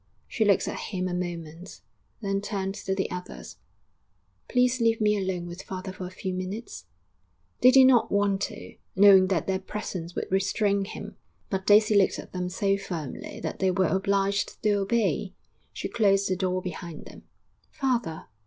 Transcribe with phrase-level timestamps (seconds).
[0.27, 1.79] She looked at him a moment,
[2.23, 3.57] then turned to the others.
[4.49, 6.87] 'Please leave me alone with father for a few minutes.'
[7.61, 11.17] They did not want to, knowing that their presence would restrain him;
[11.51, 15.35] but Daisy looked at them so firmly that they were obliged to obey.
[15.71, 17.25] She closed the door behind them.
[17.69, 18.25] 'Father!'